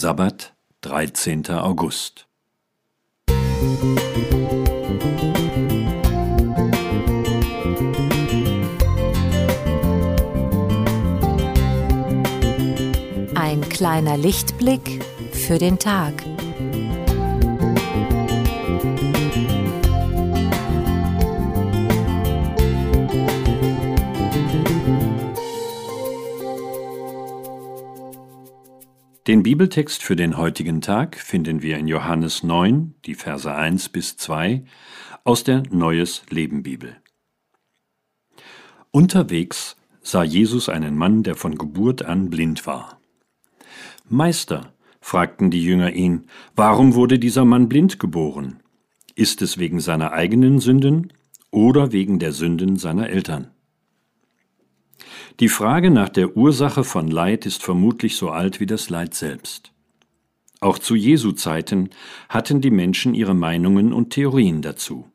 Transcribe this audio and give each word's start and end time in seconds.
Sabbat, 0.00 0.54
13. 0.82 1.50
August. 1.50 2.28
Ein 13.34 13.68
kleiner 13.68 14.16
Lichtblick 14.16 15.04
für 15.32 15.58
den 15.58 15.80
Tag. 15.80 16.14
Den 29.28 29.42
Bibeltext 29.42 30.02
für 30.02 30.16
den 30.16 30.38
heutigen 30.38 30.80
Tag 30.80 31.16
finden 31.16 31.60
wir 31.60 31.76
in 31.76 31.86
Johannes 31.86 32.42
9, 32.42 32.94
die 33.04 33.14
Verse 33.14 33.54
1 33.54 33.90
bis 33.90 34.16
2 34.16 34.64
aus 35.22 35.44
der 35.44 35.64
Neues 35.68 36.22
Leben 36.30 36.62
Bibel. 36.62 36.96
Unterwegs 38.90 39.76
sah 40.00 40.22
Jesus 40.22 40.70
einen 40.70 40.96
Mann, 40.96 41.24
der 41.24 41.34
von 41.34 41.58
Geburt 41.58 42.02
an 42.02 42.30
blind 42.30 42.66
war. 42.66 43.02
Meister, 44.08 44.72
fragten 45.02 45.50
die 45.50 45.62
Jünger 45.62 45.92
ihn, 45.92 46.24
warum 46.56 46.94
wurde 46.94 47.18
dieser 47.18 47.44
Mann 47.44 47.68
blind 47.68 47.98
geboren? 47.98 48.62
Ist 49.14 49.42
es 49.42 49.58
wegen 49.58 49.80
seiner 49.80 50.12
eigenen 50.12 50.58
Sünden 50.58 51.12
oder 51.50 51.92
wegen 51.92 52.18
der 52.18 52.32
Sünden 52.32 52.78
seiner 52.78 53.10
Eltern? 53.10 53.50
Die 55.40 55.48
Frage 55.48 55.92
nach 55.92 56.08
der 56.08 56.36
Ursache 56.36 56.82
von 56.82 57.06
Leid 57.06 57.46
ist 57.46 57.62
vermutlich 57.62 58.16
so 58.16 58.30
alt 58.30 58.58
wie 58.58 58.66
das 58.66 58.90
Leid 58.90 59.14
selbst. 59.14 59.70
Auch 60.58 60.80
zu 60.80 60.96
Jesu 60.96 61.30
Zeiten 61.30 61.90
hatten 62.28 62.60
die 62.60 62.72
Menschen 62.72 63.14
ihre 63.14 63.34
Meinungen 63.34 63.92
und 63.92 64.10
Theorien 64.10 64.62
dazu. 64.62 65.08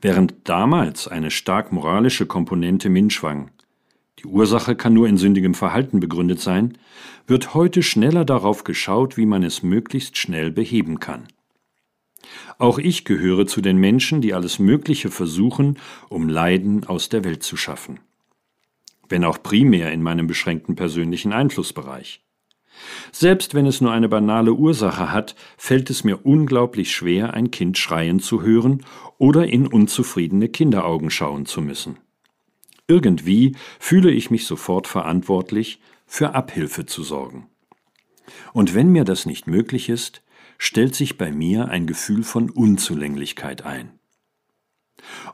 Während 0.00 0.48
damals 0.48 1.06
eine 1.06 1.30
stark 1.30 1.70
moralische 1.70 2.24
Komponente 2.24 2.88
mitschwang, 2.88 3.50
die 4.20 4.26
Ursache 4.26 4.74
kann 4.74 4.94
nur 4.94 5.06
in 5.06 5.18
sündigem 5.18 5.52
Verhalten 5.52 6.00
begründet 6.00 6.40
sein, 6.40 6.78
wird 7.26 7.52
heute 7.52 7.82
schneller 7.82 8.24
darauf 8.24 8.64
geschaut, 8.64 9.18
wie 9.18 9.26
man 9.26 9.42
es 9.42 9.62
möglichst 9.62 10.16
schnell 10.16 10.50
beheben 10.50 10.98
kann. 10.98 11.28
Auch 12.56 12.78
ich 12.78 13.04
gehöre 13.04 13.46
zu 13.46 13.60
den 13.60 13.76
Menschen, 13.76 14.22
die 14.22 14.32
alles 14.32 14.58
Mögliche 14.58 15.10
versuchen, 15.10 15.78
um 16.08 16.26
Leiden 16.26 16.84
aus 16.84 17.10
der 17.10 17.22
Welt 17.22 17.42
zu 17.42 17.58
schaffen 17.58 18.00
wenn 19.08 19.24
auch 19.24 19.42
primär 19.42 19.92
in 19.92 20.02
meinem 20.02 20.26
beschränkten 20.26 20.76
persönlichen 20.76 21.32
Einflussbereich. 21.32 22.24
Selbst 23.12 23.54
wenn 23.54 23.66
es 23.66 23.80
nur 23.80 23.92
eine 23.92 24.08
banale 24.08 24.52
Ursache 24.52 25.12
hat, 25.12 25.34
fällt 25.56 25.90
es 25.90 26.04
mir 26.04 26.26
unglaublich 26.26 26.94
schwer, 26.94 27.34
ein 27.34 27.50
Kind 27.50 27.78
schreien 27.78 28.20
zu 28.20 28.42
hören 28.42 28.84
oder 29.18 29.46
in 29.46 29.66
unzufriedene 29.66 30.48
Kinderaugen 30.48 31.10
schauen 31.10 31.46
zu 31.46 31.60
müssen. 31.60 31.98
Irgendwie 32.86 33.56
fühle 33.78 34.10
ich 34.10 34.30
mich 34.30 34.46
sofort 34.46 34.86
verantwortlich, 34.86 35.80
für 36.06 36.34
Abhilfe 36.34 36.84
zu 36.84 37.02
sorgen. 37.02 37.48
Und 38.52 38.74
wenn 38.74 38.88
mir 38.88 39.04
das 39.04 39.26
nicht 39.26 39.46
möglich 39.46 39.88
ist, 39.88 40.22
stellt 40.58 40.94
sich 40.94 41.18
bei 41.18 41.32
mir 41.32 41.68
ein 41.68 41.86
Gefühl 41.86 42.22
von 42.22 42.50
Unzulänglichkeit 42.50 43.64
ein. 43.64 43.98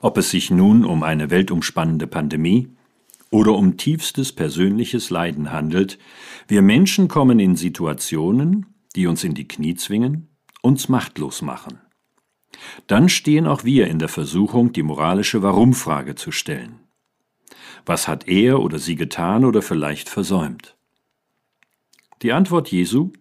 Ob 0.00 0.16
es 0.16 0.30
sich 0.30 0.50
nun 0.50 0.84
um 0.84 1.02
eine 1.02 1.30
weltumspannende 1.30 2.06
Pandemie, 2.06 2.68
oder 3.30 3.54
um 3.54 3.76
tiefstes 3.76 4.32
persönliches 4.32 5.10
Leiden 5.10 5.52
handelt, 5.52 5.98
wir 6.48 6.62
Menschen 6.62 7.08
kommen 7.08 7.38
in 7.38 7.56
Situationen, 7.56 8.66
die 8.96 9.06
uns 9.06 9.24
in 9.24 9.34
die 9.34 9.46
Knie 9.46 9.76
zwingen, 9.76 10.28
uns 10.62 10.88
machtlos 10.88 11.42
machen. 11.42 11.80
Dann 12.86 13.08
stehen 13.08 13.46
auch 13.46 13.64
wir 13.64 13.86
in 13.86 13.98
der 13.98 14.08
Versuchung, 14.08 14.72
die 14.72 14.82
moralische 14.82 15.42
Warum-Frage 15.42 16.16
zu 16.16 16.32
stellen. 16.32 16.80
Was 17.86 18.08
hat 18.08 18.28
er 18.28 18.60
oder 18.60 18.78
sie 18.78 18.96
getan 18.96 19.44
oder 19.44 19.62
vielleicht 19.62 20.08
versäumt? 20.08 20.76
Die 22.22 22.32
Antwort 22.32 22.70
Jesu, 22.70 23.12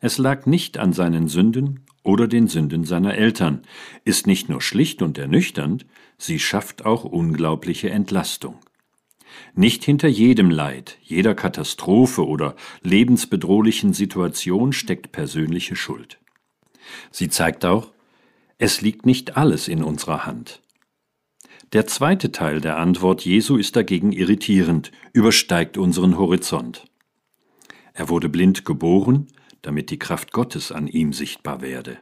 es 0.00 0.16
lag 0.16 0.46
nicht 0.46 0.78
an 0.78 0.92
seinen 0.92 1.28
Sünden 1.28 1.84
oder 2.02 2.26
den 2.26 2.48
Sünden 2.48 2.84
seiner 2.84 3.14
Eltern, 3.14 3.62
ist 4.04 4.26
nicht 4.26 4.48
nur 4.48 4.62
schlicht 4.62 5.02
und 5.02 5.18
ernüchternd, 5.18 5.84
sie 6.16 6.38
schafft 6.38 6.86
auch 6.86 7.04
unglaubliche 7.04 7.90
Entlastung. 7.90 8.58
Nicht 9.54 9.84
hinter 9.84 10.08
jedem 10.08 10.50
Leid, 10.50 10.98
jeder 11.02 11.34
Katastrophe 11.34 12.26
oder 12.26 12.56
lebensbedrohlichen 12.82 13.92
Situation 13.92 14.72
steckt 14.72 15.12
persönliche 15.12 15.76
Schuld. 15.76 16.18
Sie 17.10 17.28
zeigt 17.28 17.64
auch, 17.64 17.92
es 18.58 18.80
liegt 18.80 19.06
nicht 19.06 19.36
alles 19.36 19.68
in 19.68 19.82
unserer 19.82 20.26
Hand. 20.26 20.60
Der 21.72 21.86
zweite 21.86 22.32
Teil 22.32 22.60
der 22.60 22.78
Antwort 22.78 23.24
Jesu 23.24 23.56
ist 23.56 23.76
dagegen 23.76 24.12
irritierend, 24.12 24.90
übersteigt 25.12 25.78
unseren 25.78 26.18
Horizont. 26.18 26.84
Er 27.92 28.08
wurde 28.08 28.28
blind 28.28 28.64
geboren, 28.64 29.28
damit 29.62 29.90
die 29.90 29.98
Kraft 29.98 30.32
Gottes 30.32 30.72
an 30.72 30.88
ihm 30.88 31.12
sichtbar 31.12 31.60
werde. 31.60 31.98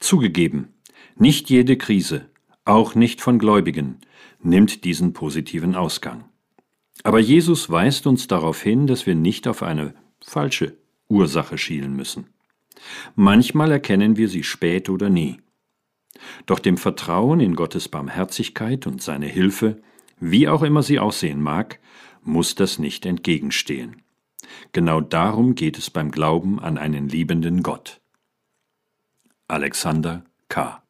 Zugegeben, 0.00 0.74
nicht 1.16 1.50
jede 1.50 1.76
Krise, 1.76 2.30
auch 2.68 2.94
nicht 2.94 3.20
von 3.20 3.38
Gläubigen, 3.38 3.98
nimmt 4.42 4.84
diesen 4.84 5.12
positiven 5.12 5.74
Ausgang. 5.74 6.24
Aber 7.02 7.18
Jesus 7.18 7.70
weist 7.70 8.06
uns 8.06 8.26
darauf 8.26 8.62
hin, 8.62 8.86
dass 8.86 9.06
wir 9.06 9.14
nicht 9.14 9.46
auf 9.48 9.62
eine 9.62 9.94
falsche 10.20 10.76
Ursache 11.08 11.58
schielen 11.58 11.94
müssen. 11.94 12.26
Manchmal 13.14 13.72
erkennen 13.72 14.16
wir 14.16 14.28
sie 14.28 14.42
spät 14.42 14.88
oder 14.88 15.08
nie. 15.08 15.38
Doch 16.46 16.58
dem 16.58 16.76
Vertrauen 16.76 17.40
in 17.40 17.54
Gottes 17.54 17.88
Barmherzigkeit 17.88 18.86
und 18.86 19.02
seine 19.02 19.26
Hilfe, 19.26 19.80
wie 20.20 20.48
auch 20.48 20.62
immer 20.62 20.82
sie 20.82 20.98
aussehen 20.98 21.40
mag, 21.40 21.78
muss 22.22 22.54
das 22.54 22.78
nicht 22.78 23.06
entgegenstehen. 23.06 24.02
Genau 24.72 25.00
darum 25.00 25.54
geht 25.54 25.78
es 25.78 25.90
beim 25.90 26.10
Glauben 26.10 26.58
an 26.58 26.78
einen 26.78 27.08
liebenden 27.08 27.62
Gott. 27.62 28.00
Alexander 29.46 30.24
K. 30.48 30.82